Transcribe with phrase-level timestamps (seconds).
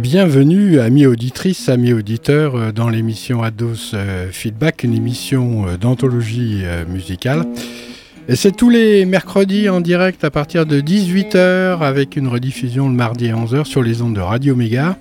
[0.00, 6.62] Bienvenue, amis auditrices, amis auditeurs, euh, dans l'émission Ados euh, Feedback, une émission euh, d'anthologie
[6.88, 7.44] musicale.
[8.28, 12.94] Et c'est tous les mercredis en direct à partir de 18h avec une rediffusion le
[12.94, 14.96] mardi à 11h sur les ondes de Radio Méga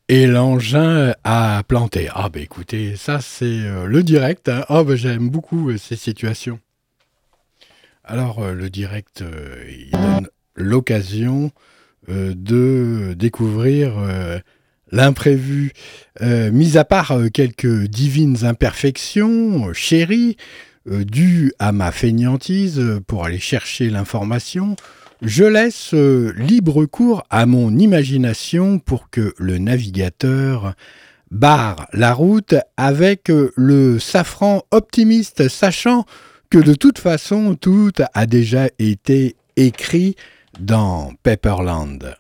[0.09, 2.09] Et l'engin a planté.
[2.15, 4.49] Ah bah écoutez, ça c'est euh, le direct.
[4.49, 4.65] Hein.
[4.69, 6.61] Ah bah j'aime beaucoup euh, ces situations.
[8.05, 9.25] Alors euh, le direct,
[9.93, 11.51] donne l'occasion
[12.09, 13.95] de découvrir
[14.93, 15.73] l'imprévu.
[16.21, 20.37] mis à part quelques divines imperfections, chéries,
[20.87, 24.77] dues à ma feignantise pour aller chercher l'information,
[25.23, 30.75] je laisse euh, libre cours à mon imagination pour que le navigateur
[31.31, 36.05] barre la route avec euh, le safran optimiste, sachant
[36.51, 40.17] que de toute façon tout a déjà été écrit
[40.61, 42.15] dans Pepperland.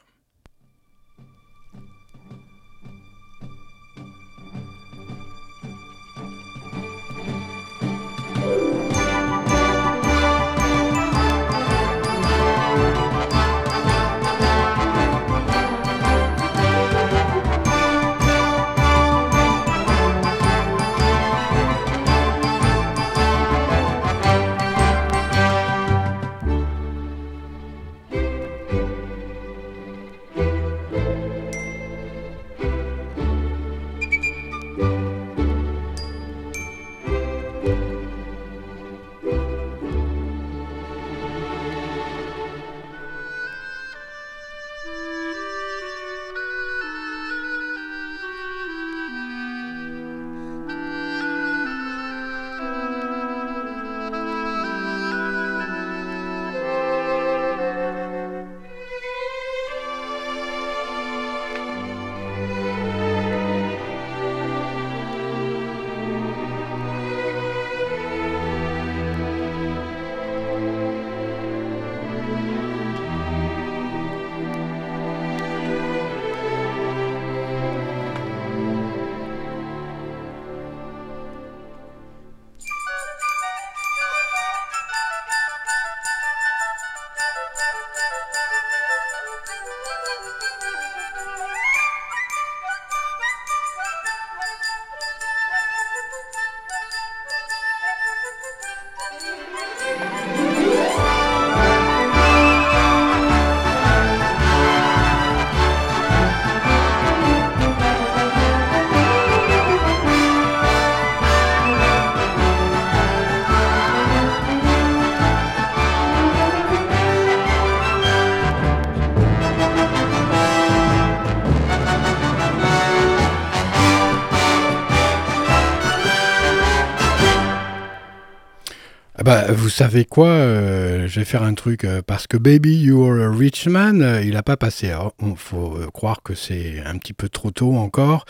[129.26, 133.21] Bah, vous savez quoi euh, Je vais faire un truc euh, parce que Baby You're
[133.21, 134.92] a Rich Man, euh, il n'a pas passé.
[135.21, 138.25] Il faut croire que c'est un petit peu trop tôt encore.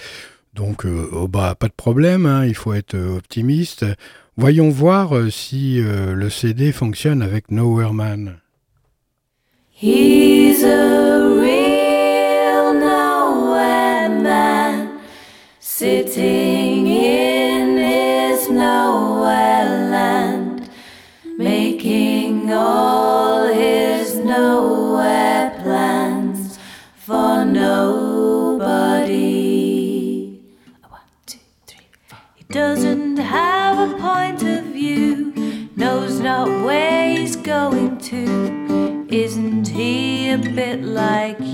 [0.55, 3.85] Donc, oh bah, pas de problème, hein, il faut être optimiste.
[4.39, 8.39] Voyons voir si le CD fonctionne avec Nowhere Man.
[40.97, 41.46] Like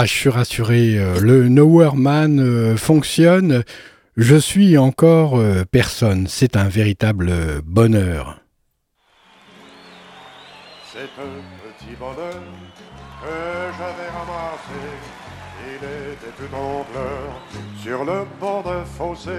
[0.00, 3.64] Ah, je suis rassuré, euh, le Nowhere Man euh, fonctionne.
[4.16, 6.28] Je suis encore euh, personne.
[6.28, 7.32] C'est un véritable
[7.64, 8.38] bonheur.
[10.92, 13.28] C'est un petit bonheur que
[13.76, 14.86] j'avais ramassé.
[15.66, 17.42] Il était tout en pleurs
[17.82, 19.32] sur le bord d'un fossé.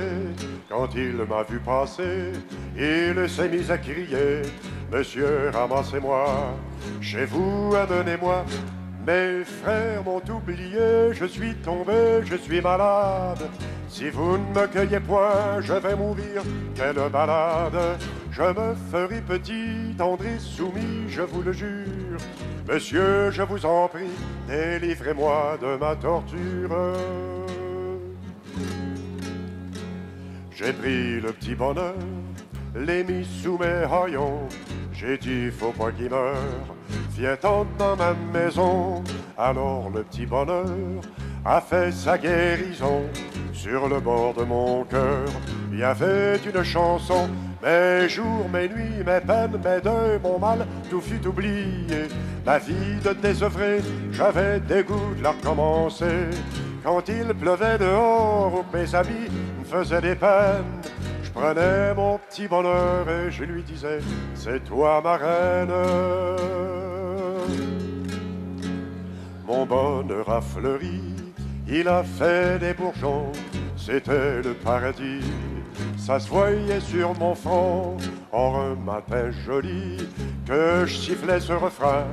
[0.68, 2.34] Quand il m'a vu passer,
[2.76, 4.42] il s'est mis à crier
[4.92, 6.54] Monsieur, ramassez-moi,
[7.00, 8.44] chez vous, amenez-moi
[9.10, 13.44] mes frères m'ont oublié, je suis tombé, je suis malade.
[13.88, 16.44] Si vous ne me cueillez point, je vais mourir,
[16.76, 17.98] quelle balade.
[18.32, 22.20] Je me ferai petit, tendre soumis, je vous le jure.
[22.68, 24.16] Monsieur, je vous en prie,
[24.48, 26.78] délivrez-moi de ma torture.
[30.52, 31.96] J'ai pris le petit bonheur,
[32.76, 34.48] l'ai mis sous mes haillons.
[35.00, 36.36] J'ai dit, faut pas qu'il meure
[37.20, 39.04] viens dans ma maison.
[39.38, 40.66] Alors le petit bonheur
[41.46, 43.04] a fait sa guérison.
[43.54, 45.28] Sur le bord de mon cœur,
[45.72, 47.30] il y avait une chanson.
[47.62, 52.08] Mes jours, mes nuits, mes peines, mes deuils, mon mal, tout fut oublié.
[52.46, 53.80] Ma vie de désœuvré,
[54.12, 56.30] j'avais des goûts de la recommencer.
[56.84, 59.30] Quand il pleuvait dehors, mes amis
[59.60, 60.64] me faisaient des peines,
[61.30, 64.00] je prenais mon petit bonheur et je lui disais,
[64.34, 65.74] c'est toi ma reine.
[69.48, 71.02] Mon bonheur a fleuri,
[71.68, 73.32] il a fait des bourgeons,
[73.78, 75.24] c'était le paradis.
[75.98, 77.98] Ça se voyait sur mon front,
[78.32, 79.98] en un matin joli,
[80.48, 82.06] que je sifflais ce refrain.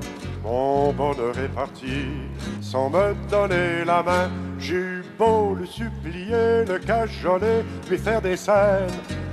[0.46, 2.06] Mon bonheur est parti,
[2.60, 4.30] sans me donner la main.
[4.60, 8.86] J'eus beau le supplier, le cajoler, lui faire des scènes,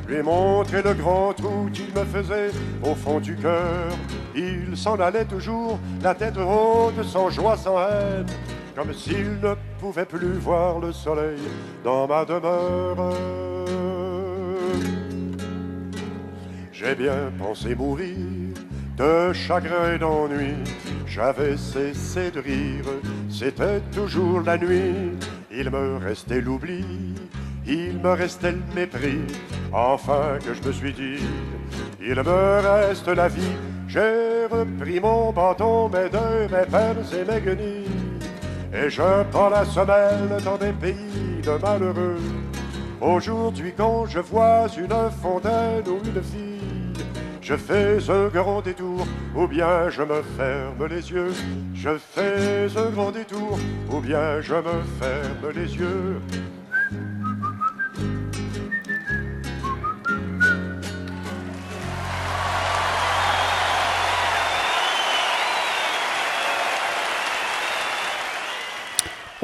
[0.07, 2.49] lui montrer le grand trou qu'il me faisait
[2.83, 3.91] au fond du cœur.
[4.35, 8.25] Il s'en allait toujours, la tête haute, sans joie, sans haine,
[8.75, 11.37] comme s'il ne pouvait plus voir le soleil
[11.83, 13.13] dans ma demeure.
[16.71, 18.42] J'ai bien pensé mourir
[18.97, 20.55] de chagrin et d'ennui.
[21.05, 22.85] J'avais cessé de rire,
[23.29, 25.11] c'était toujours la nuit.
[25.51, 26.83] Il me restait l'oubli,
[27.65, 29.21] il me restait le mépris.
[29.71, 31.23] Enfin que je me suis dit,
[32.01, 33.57] il me reste la vie.
[33.87, 37.85] J'ai repris mon bâton, mes deuils, mes peines et mes guenilles.
[38.73, 42.17] Et je prends la semelle dans des pays de malheureux.
[42.99, 46.72] Aujourd'hui, quand je vois une fontaine ou une fille,
[47.43, 51.33] je fais un grand détour, ou bien je me ferme les yeux.
[51.75, 53.59] Je fais un grand détour,
[53.91, 56.21] ou bien je me ferme les yeux.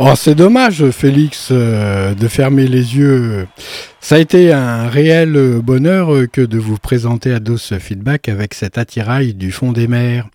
[0.01, 3.47] Oh, c'est dommage, Félix, euh, de fermer les yeux.
[4.09, 8.79] Ça a été un réel bonheur que de vous présenter à DOS Feedback avec cet
[8.79, 10.27] attirail du fond des mers.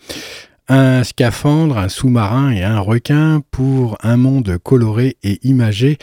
[0.68, 5.98] Un scaphandre, un sous-marin et un requin pour un monde coloré et imagé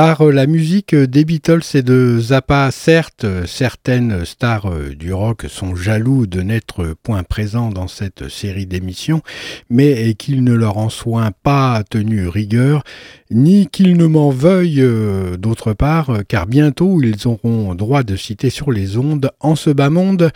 [0.00, 2.70] par la musique des Beatles et de Zappa.
[2.70, 9.22] Certes, certaines stars du rock sont jaloux de n'être point présents dans cette série d'émissions,
[9.70, 12.84] mais qu'ils ne leur en soient pas tenu rigueur,
[13.32, 18.50] ni qu'ils ne m'en veuillent euh, d'autre part, car bientôt ils auront droit de citer
[18.50, 20.30] sur les ondes, en ce bas monde,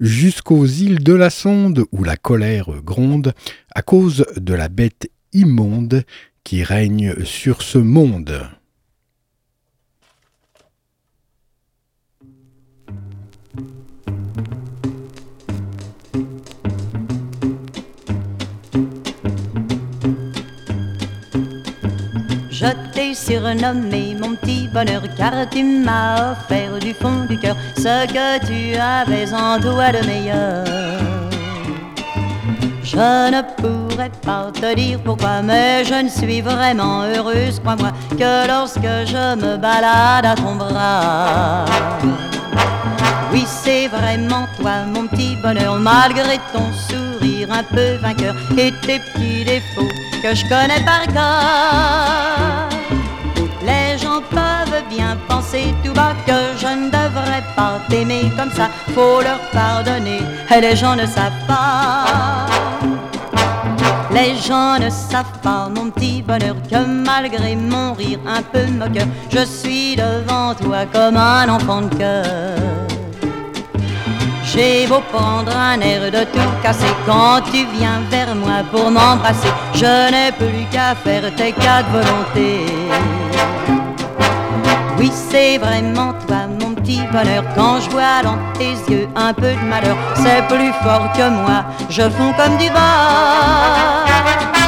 [0.00, 3.34] jusqu'aux îles de la Sonde, où la colère gronde,
[3.74, 6.02] à cause de la bête immonde
[6.44, 8.40] qui règne sur ce monde.
[22.62, 28.06] Je t'ai surnommé mon petit bonheur car tu m'as offert du fond du cœur ce
[28.06, 30.64] que tu avais en toi de meilleur.
[32.84, 38.46] Je ne pourrais pas te dire pourquoi, mais je ne suis vraiment heureuse, crois-moi, que
[38.46, 41.64] lorsque je me balade à ton bras.
[43.32, 49.00] Oui, c'est vraiment toi, mon petit bonheur, malgré ton sourire un peu vainqueur et tes
[49.00, 52.68] petits défauts que je connais par cœur.
[53.60, 58.68] Les gens peuvent bien penser tout bas que je ne devrais pas t'aimer comme ça,
[58.94, 60.20] faut leur pardonner,
[60.54, 62.46] et les gens ne savent pas.
[64.12, 69.06] Les gens ne savent pas, mon petit bonheur, que malgré mon rire un peu moqueur,
[69.30, 73.01] je suis devant toi comme un enfant de cœur.
[74.54, 79.48] J'ai beau prendre un air de tout casser quand tu viens vers moi pour m'embrasser,
[79.72, 82.66] je n'ai plus qu'à faire tes quatre volontés.
[84.98, 87.44] Oui, c'est vraiment toi, mon petit bonheur.
[87.56, 91.64] Quand je vois dans tes yeux un peu de malheur, c'est plus fort que moi.
[91.88, 94.61] Je fonds comme du vent.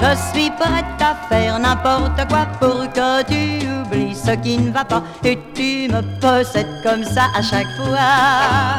[0.00, 4.84] Je suis prête à faire n'importe quoi pour que tu oublies ce qui ne va
[4.84, 8.78] pas et tu me possèdes comme ça à chaque fois.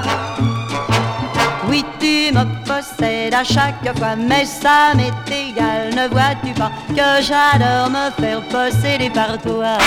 [1.67, 7.21] Oui, tu me possèdes à chaque fois, mais ça m'est égal, ne vois-tu pas que
[7.21, 9.77] j'adore me faire posséder par toi?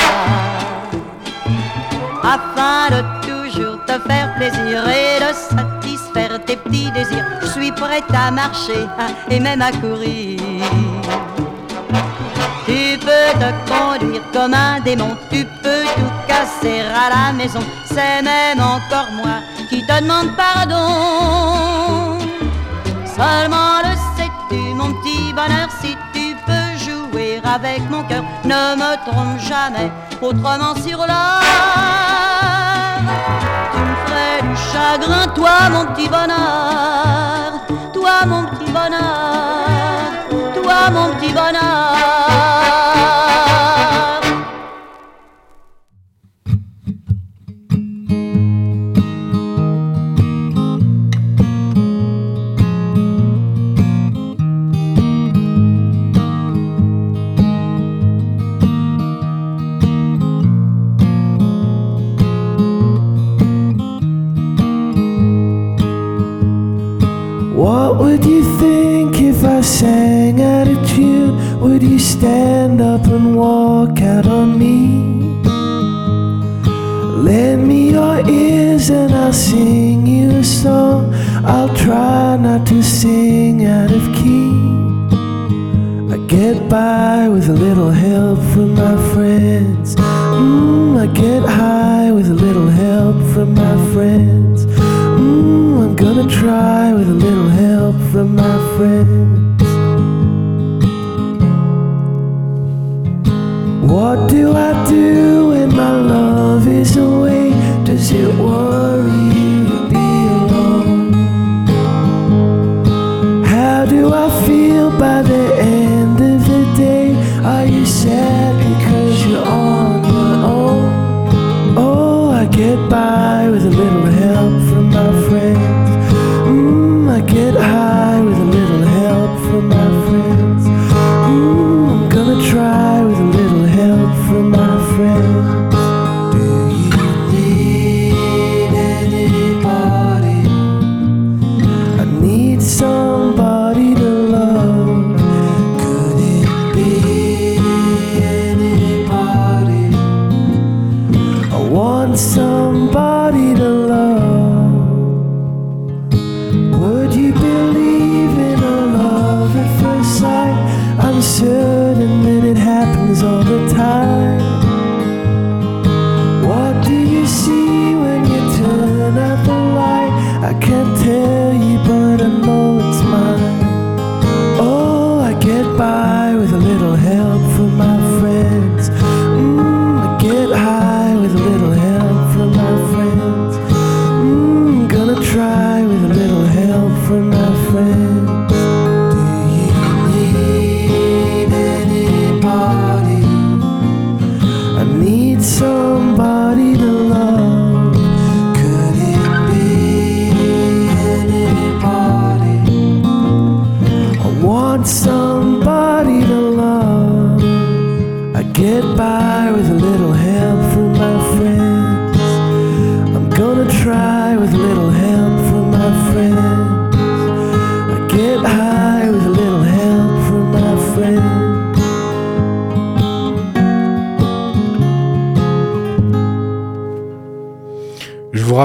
[2.22, 8.04] Afin de toujours te faire plaisir et de satisfaire tes petits désirs, je suis prête
[8.14, 8.86] à marcher
[9.30, 10.38] et même à courir.
[12.66, 17.60] Tu peux te conduire comme un démon, tu peux tout casser à la maison.
[17.84, 22.18] C'est même encore moi qui te demande pardon.
[23.04, 28.96] Seulement le sais-tu, mon petit bonheur, si tu peux jouer avec mon cœur, ne me
[29.04, 29.90] trompe jamais,
[30.22, 31.42] autrement sur l'or.
[33.72, 37.48] Tu me ferais du chagrin, toi, mon petit bonheur,
[37.92, 39.31] toi, mon petit bonheur,
[40.90, 42.21] mon petit bonheur.
[72.22, 74.76] Stand up and walk out on me?
[77.28, 81.12] Lend me your ears and I'll sing you a song.
[81.44, 84.54] I'll try not to sing out of key.
[86.14, 89.96] I get by with a little help from my friends.
[89.96, 94.66] Mm, I get high with a little help from my friends.
[94.66, 99.41] Mm, I'm gonna try with a little help from my friends.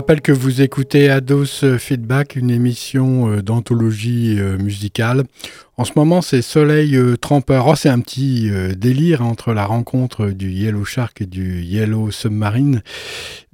[0.07, 5.25] Rappelle que vous écoutez Ados Feedback, une émission euh, d'anthologie euh, musicale.
[5.75, 7.67] En ce moment, c'est Soleil euh, Trempeur.
[7.67, 12.09] Oh, c'est un petit euh, délire entre la rencontre du Yellow Shark et du Yellow
[12.09, 12.83] Submarine.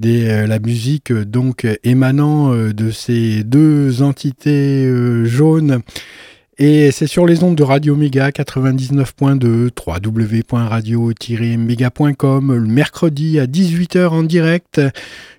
[0.06, 5.82] Euh, la musique, euh, donc, émanant euh, de ces deux entités euh, jaunes.
[6.60, 14.22] Et c'est sur les ondes de Radio Méga 99.2, www.radio-méga.com, le mercredi à 18h en
[14.22, 14.80] direct,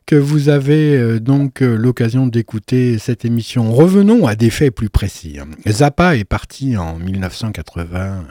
[0.07, 3.73] que vous avez euh, donc euh, l'occasion d'écouter cette émission.
[3.73, 5.39] Revenons à des faits plus précis.
[5.69, 8.25] Zappa est parti en 1980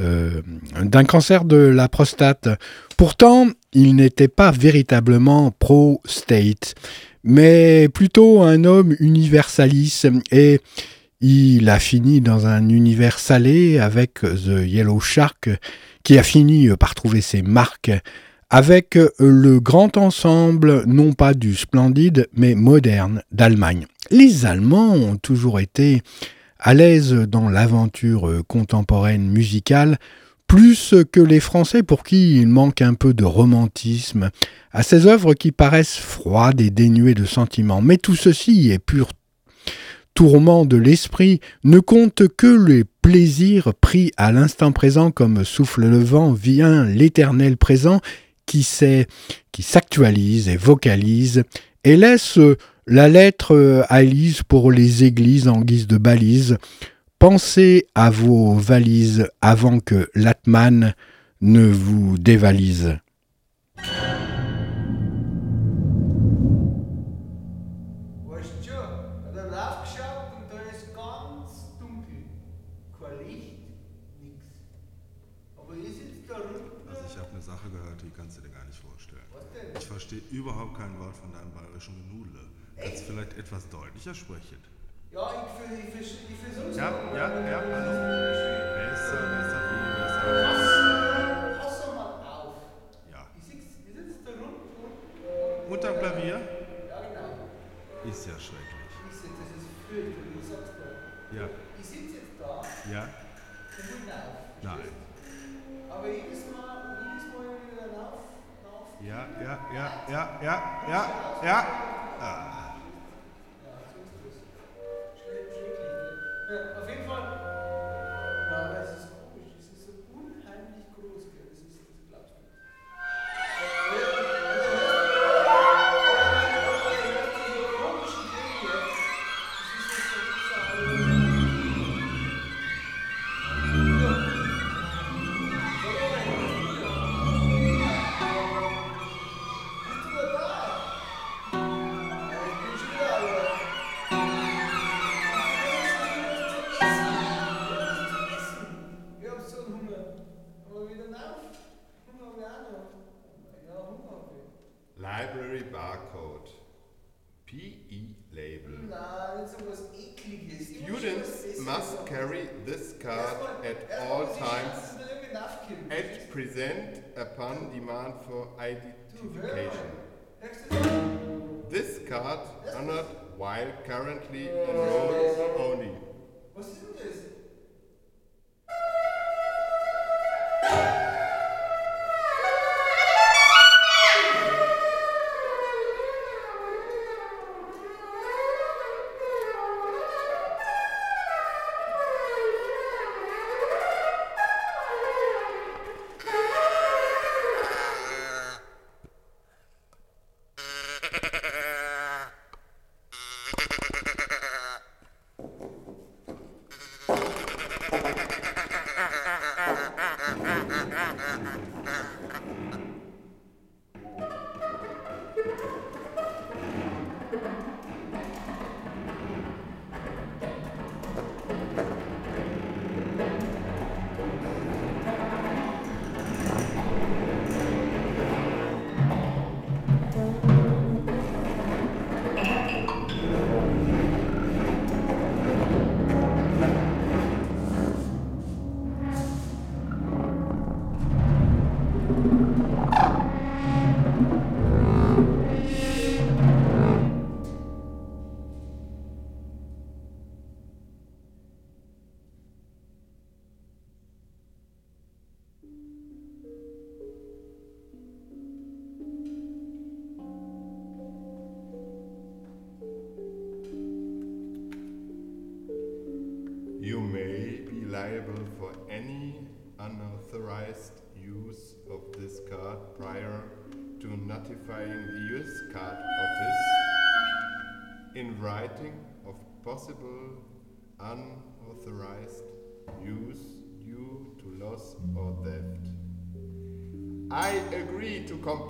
[0.00, 0.40] euh,
[0.82, 2.48] d'un cancer de la prostate.
[2.96, 6.74] Pourtant, il n'était pas véritablement pro-state,
[7.24, 10.60] mais plutôt un homme universaliste et
[11.20, 15.50] il a fini dans un univers salé avec The Yellow Shark
[16.02, 17.92] qui a fini par trouver ses marques
[18.48, 23.86] avec le grand ensemble, non pas du splendide, mais moderne d'Allemagne.
[24.10, 26.02] Les Allemands ont toujours été
[26.58, 29.98] à l'aise dans l'aventure contemporaine musicale,
[30.48, 34.30] plus que les Français pour qui il manque un peu de romantisme
[34.72, 37.80] à ces œuvres qui paraissent froides et dénuées de sentiments.
[37.80, 39.10] Mais tout ceci est pur
[40.14, 45.98] tourment de l'esprit, ne compte que les plaisirs pris à l'instant présent comme souffle le
[45.98, 48.00] vent, vient l'éternel présent
[48.46, 49.06] qui sait,
[49.52, 51.44] qui s'actualise et vocalise
[51.84, 52.38] et laisse
[52.86, 56.58] la lettre à Élise pour les églises en guise de balise.
[57.18, 60.94] Pensez à vos valises avant que l'Atman
[61.40, 62.98] ne vous dévalise.
[86.80, 87.92] Ja, ja, ja, hallo.
[88.74, 91.58] Besser, besser, viel besser.
[91.60, 92.56] Pass, doch mal auf.
[93.12, 93.20] Ja.
[93.36, 95.72] Ich sitze ich sitz da unten und.
[95.74, 96.40] Unterm Klavier?
[96.88, 98.08] Ja, genau.
[98.08, 98.92] Ist ja schrecklich.
[99.10, 101.36] Ich sitz, das ist fürchterlich, ich sag's dir.
[101.36, 101.46] Ja,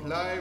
[0.00, 0.38] comply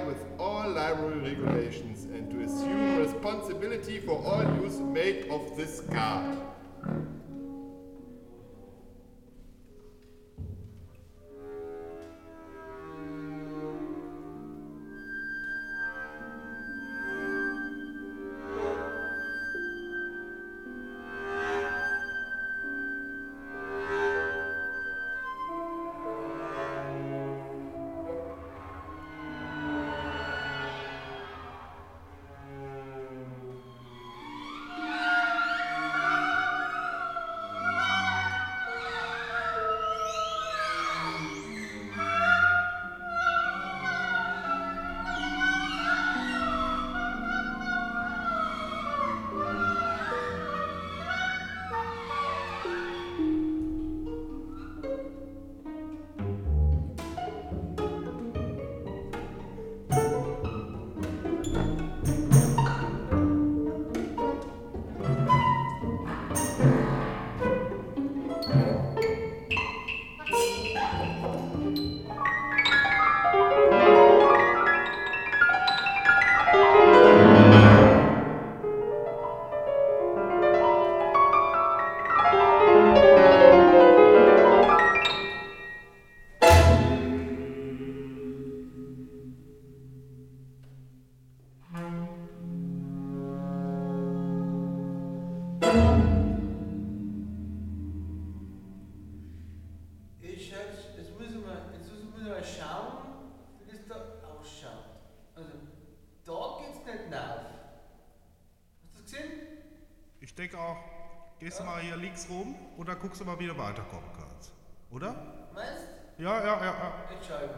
[111.80, 114.52] mal hier links rum und dann guckst du mal, wie du weiterkommen kannst.
[114.92, 115.16] Oder?
[115.54, 115.84] Meinst
[116.18, 116.24] du?
[116.24, 116.94] ja, ja, ja.
[117.16, 117.50] Entscheiden.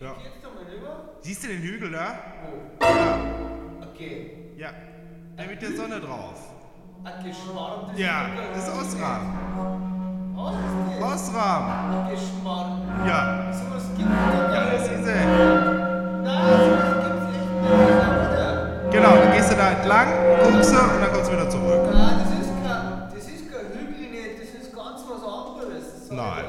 [0.00, 0.12] Ja.
[0.12, 1.08] Ich geh jetzt nochmal rüber.
[1.20, 2.18] Siehst du den Hügel da?
[2.44, 2.84] Wo?
[2.84, 3.18] Ja.
[3.92, 4.52] Okay.
[4.56, 4.70] Ja.
[5.36, 6.54] Der mit der Sonne drauf.
[7.04, 9.38] Ein Ja, das ist Osram.
[10.34, 11.30] Was ist das?
[11.30, 11.64] Osram.
[12.06, 13.06] Ein.
[13.06, 13.52] Ja.
[13.52, 14.54] So was gibt's nicht.
[14.54, 15.26] Ja, das ist er.
[16.22, 18.92] Nein, so was gibt's echt nicht.
[18.92, 20.08] Genau, dann gehst du da entlang,
[20.42, 22.17] guckst du und dann kommst du wieder zurück.
[26.18, 26.47] not.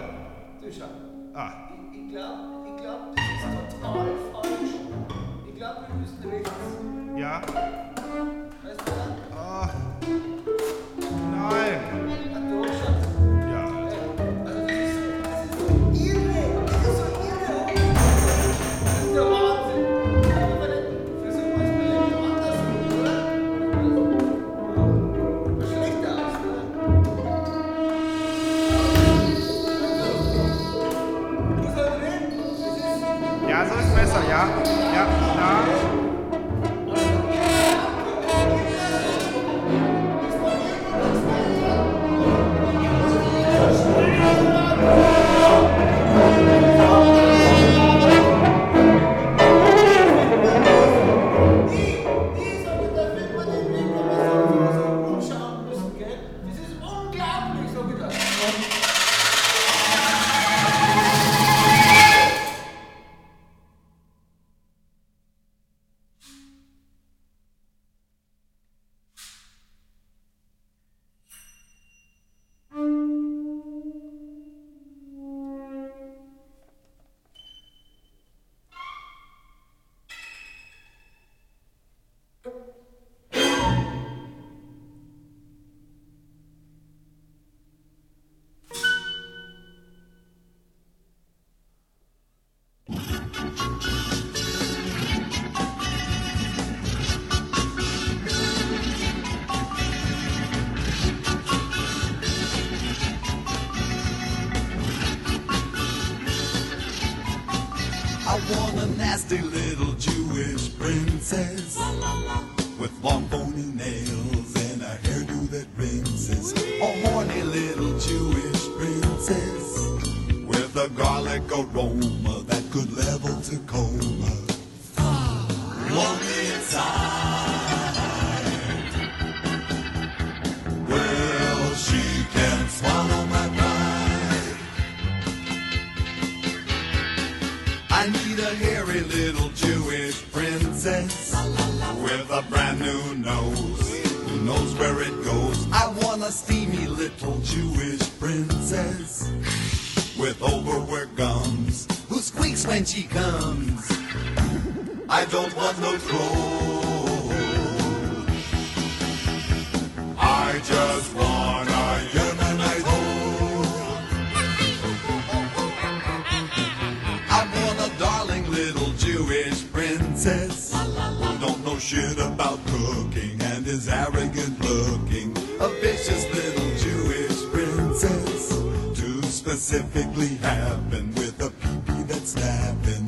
[180.91, 183.07] With a peepee that's snapping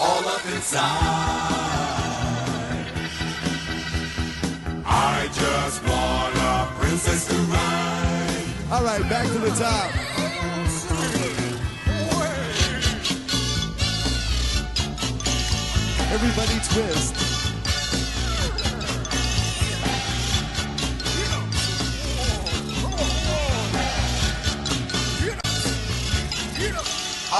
[0.00, 0.80] all up inside.
[4.86, 8.72] I just want a princess to ride.
[8.72, 9.90] All right, back to the top.
[16.10, 17.29] Everybody twist.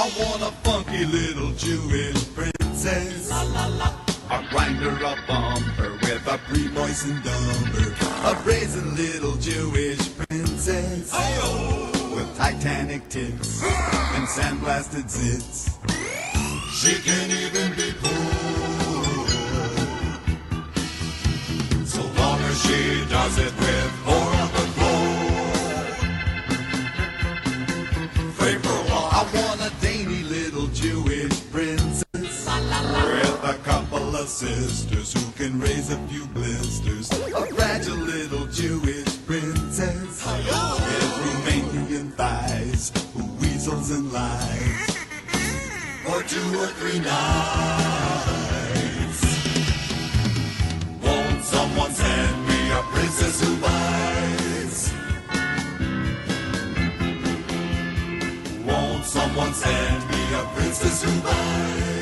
[0.01, 3.29] I want a funky little Jewish princess.
[3.29, 7.93] A grinder, a bumper with a pre-moistened dumper.
[8.31, 11.13] A brazen little Jewish princess.
[12.15, 15.69] With Titanic tits and sandblasted zits.
[16.73, 19.27] She can even be poor.
[21.85, 24.30] So long as she does it with four
[34.31, 37.11] sisters who can raise a few blisters.
[37.11, 40.47] A fragile little Jewish princess with
[41.25, 44.95] Romanian thighs who weasels and lies
[46.05, 47.11] for two or three nights.
[51.03, 54.93] Won't someone send me a princess who buys?
[58.65, 62.00] Won't someone send me a princess who buys?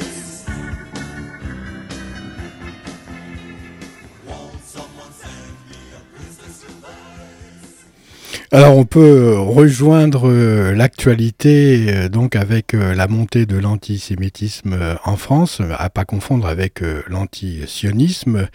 [8.52, 14.95] Alors on peut rejoindre euh, l'actualité euh, donc avec euh, la montée de l'antisémitisme euh,
[15.06, 18.47] en France, à pas confondre avec euh, l'antisionisme.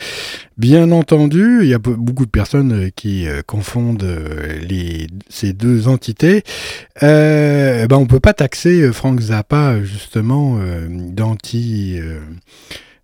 [0.58, 5.52] Bien entendu, il y a be- beaucoup de personnes euh, qui euh, confondent euh, ces
[5.52, 6.42] deux entités.
[7.04, 12.00] Euh, ben on peut pas taxer euh, Frank Zappa justement euh, d'anti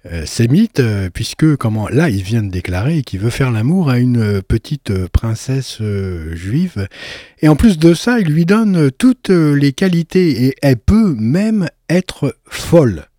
[0.06, 3.98] euh, sémite, euh, puisque comment là il vient de déclarer qu'il veut faire l'amour à
[3.98, 5.82] une euh, petite euh, princesse
[6.32, 6.88] juive,
[7.42, 11.68] et en plus de ça, il lui donne toutes les qualités, et elle peut même
[11.88, 13.09] être folle.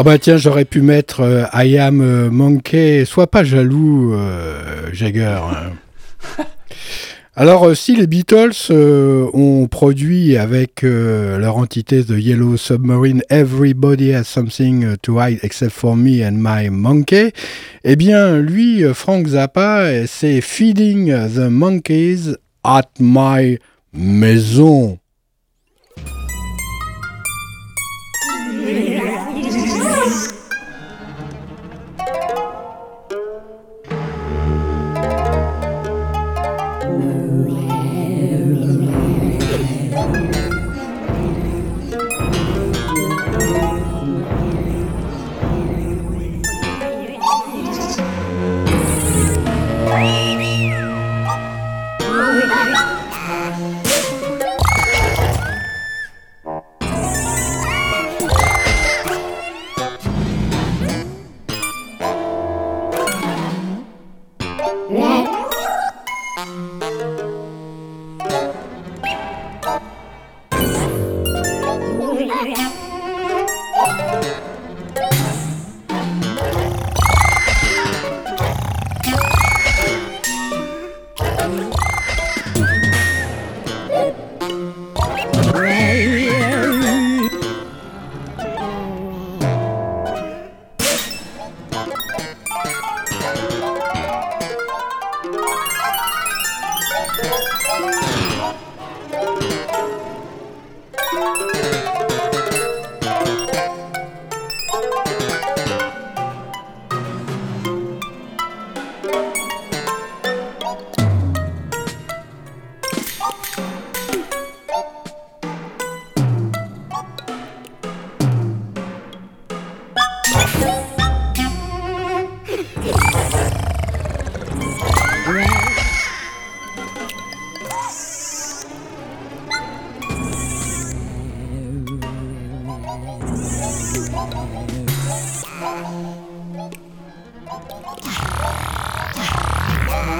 [0.00, 3.04] Ah bah tiens, j'aurais pu mettre euh, I am euh, Monkey.
[3.04, 5.38] Sois pas jaloux, euh, Jagger.
[5.42, 5.72] hein.
[7.36, 14.24] Alors, si les Beatles euh, ont produit avec leur entité The Yellow Submarine Everybody has
[14.24, 17.32] something to hide except for me and my monkey,
[17.84, 23.58] eh bien, lui, Frank Zappa, euh, c'est Feeding the Monkeys at my
[23.92, 24.98] maison.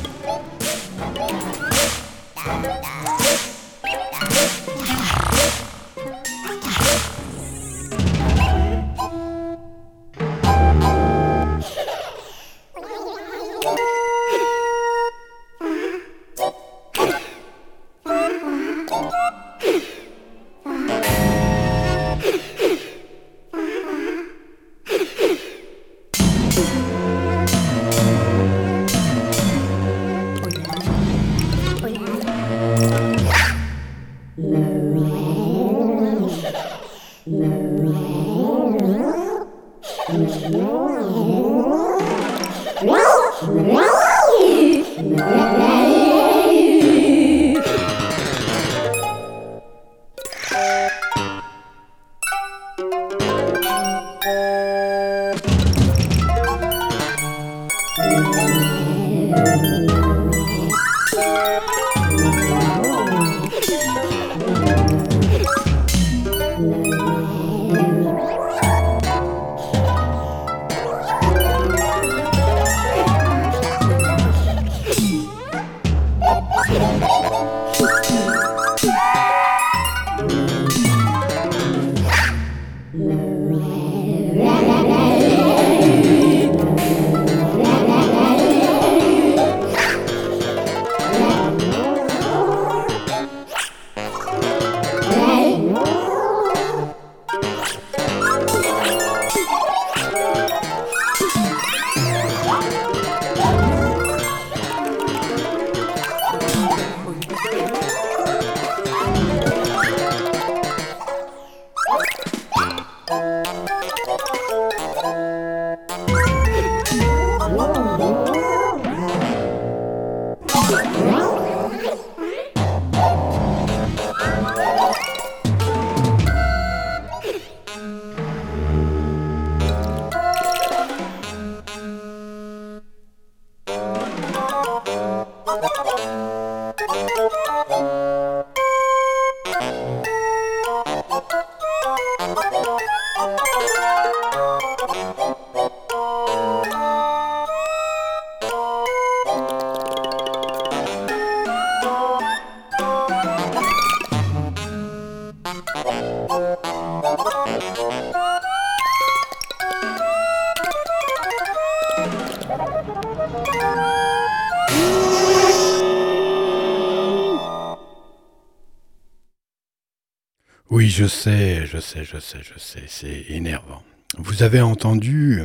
[171.76, 173.82] Je sais, je sais, je sais, c'est énervant.
[174.16, 175.42] Vous avez entendu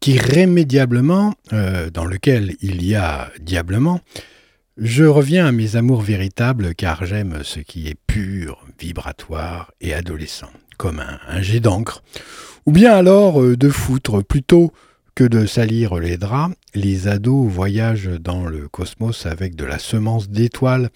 [0.00, 4.00] qu'irrémédiablement, euh, dans lequel il y a diablement,
[4.76, 10.50] je reviens à mes amours véritables car j'aime ce qui est pur, vibratoire et adolescent,
[10.78, 12.02] comme un, jet d'encre,
[12.66, 14.72] ou bien alors euh, de foutre plutôt
[15.14, 20.28] que de salir les draps, les ados voyagent dans le cosmos avec de la semence
[20.28, 20.90] d'étoiles,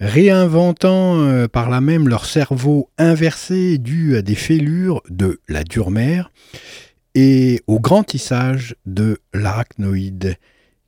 [0.00, 5.90] réinventant euh, par là même leur cerveau inversé dû à des fêlures de la dure
[5.90, 6.30] mer
[7.14, 10.36] et au grand tissage de l'arachnoïde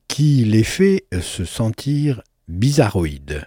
[0.08, 3.46] qui les fait se sentir bizarroïdes.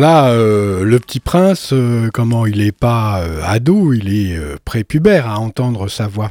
[0.00, 5.28] Là, euh, le petit prince, euh, comment il est pas euh, ado, il est prépubère
[5.28, 6.30] à entendre sa voix.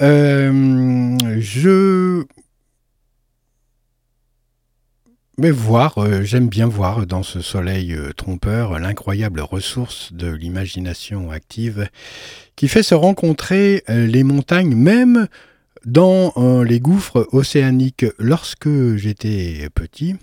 [0.00, 2.24] Je
[5.38, 11.88] vais voir, j'aime bien voir dans ce soleil trompeur l'incroyable ressource de l'imagination active
[12.56, 15.28] qui fait se rencontrer les montagnes même
[15.84, 16.32] dans
[16.64, 18.06] les gouffres océaniques.
[18.18, 20.16] Lorsque j'étais petit,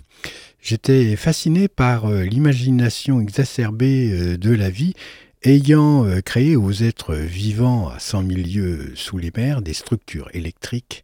[0.62, 4.94] J'étais fasciné par euh, l'imagination exacerbée euh, de la vie,
[5.42, 10.28] ayant euh, créé aux êtres vivants à 100 000 lieues sous les mers des structures
[10.34, 11.02] électriques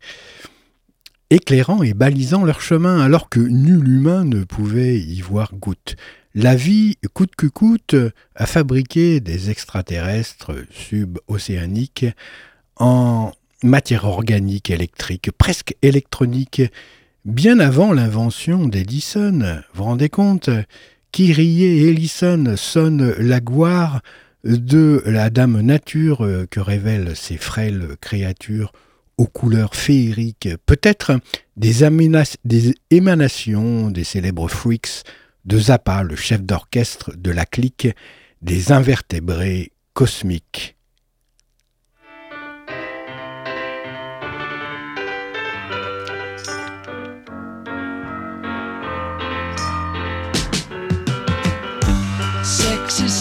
[1.30, 5.96] éclairant et balisant leur chemin alors que nul humain ne pouvait y voir goutte.
[6.34, 7.96] La vie, coûte que coûte,
[8.34, 12.06] a fabriqué des extraterrestres subocéaniques
[12.76, 13.32] en
[13.62, 16.62] matière organique électrique, presque électronique,
[17.26, 20.48] Bien avant l'invention d'Edison, vous rendez compte,
[21.10, 24.00] Kyrie et Ellison sonnent la gloire
[24.44, 28.70] de la dame nature que révèlent ces frêles créatures
[29.18, 31.18] aux couleurs féeriques, peut-être
[31.56, 31.82] des,
[32.44, 35.02] des, émanations des célèbres freaks
[35.46, 37.88] de Zappa, le chef d'orchestre de la clique
[38.40, 40.75] des invertébrés cosmiques.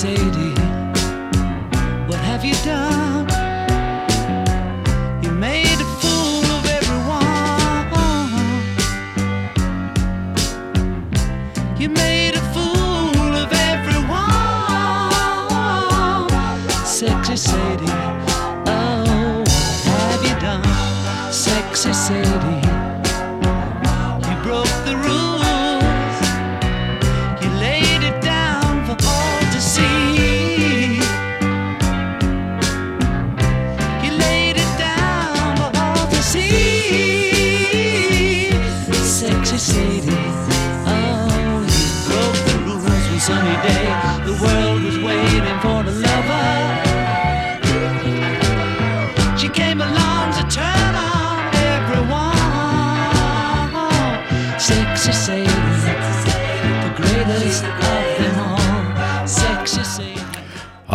[0.05, 0.53] Sadie,
[2.05, 2.84] what have you done?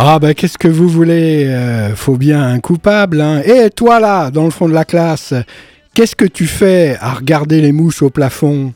[0.02, 3.20] Ah ben qu'est-ce que vous voulez euh, Faut bien un coupable.
[3.20, 3.42] Hein.
[3.44, 5.34] Et toi là, dans le fond de la classe,
[5.92, 8.72] qu'est-ce que tu fais à regarder les mouches au plafond?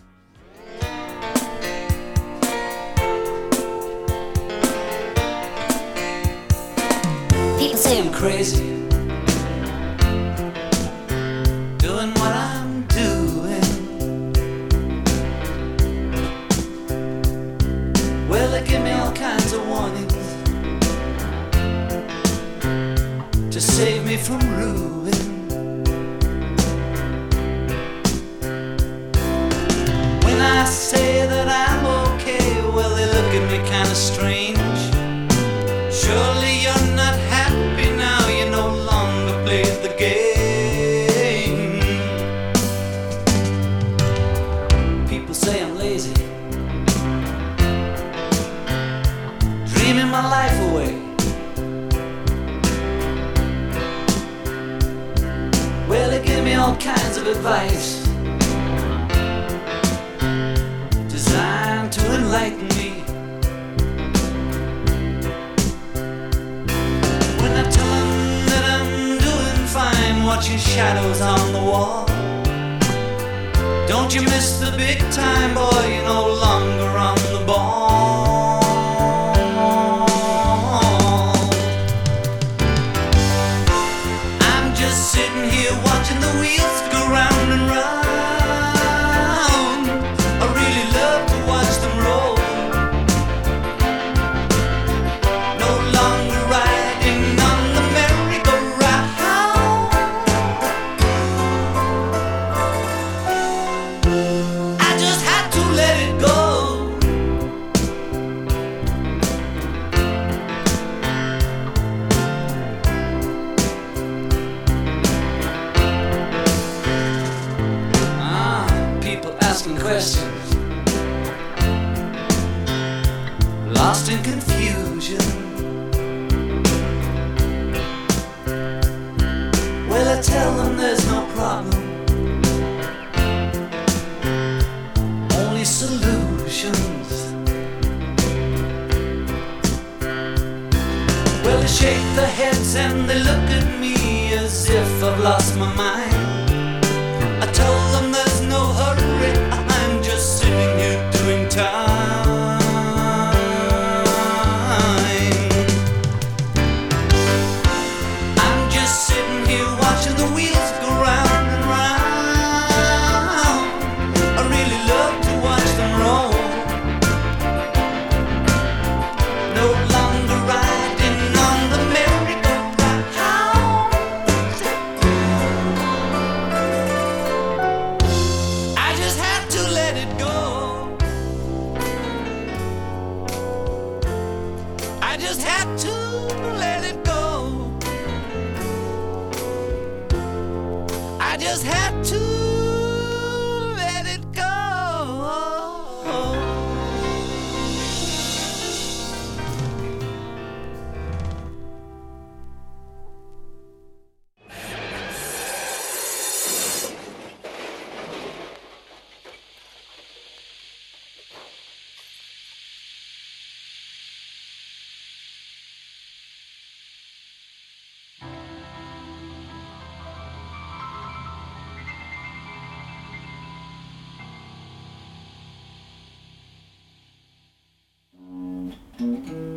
[229.04, 229.53] Mm-hmm.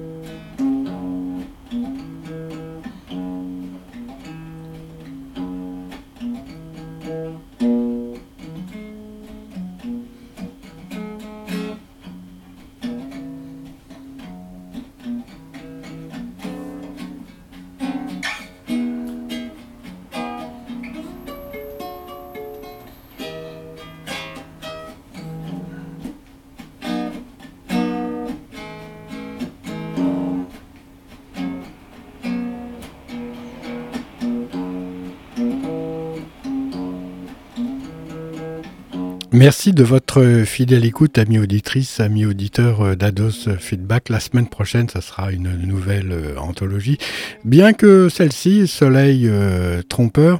[39.38, 44.10] Merci de votre fidèle écoute, amis auditrices, amis auditeurs euh, d'Ados Feedback.
[44.10, 46.98] La semaine prochaine, ça sera une nouvelle euh, anthologie.
[47.46, 50.40] Bien que celle-ci, Soleil euh, Trompeur,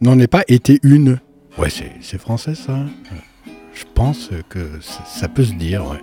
[0.00, 1.18] n'en ait pas été une.
[1.58, 2.72] Ouais, c'est c'est français ça.
[2.76, 2.86] hein.
[3.74, 6.00] Je pense que ça- ça peut se dire, ouais.